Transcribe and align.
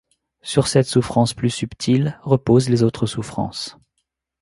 Sur 0.41 0.67
cette 0.67 0.87
souffrance 0.87 1.35
plus 1.35 1.51
subtile 1.51 2.19
reposent 2.23 2.69
les 2.69 2.81
autres 2.81 3.05
souffrances. 3.05 3.77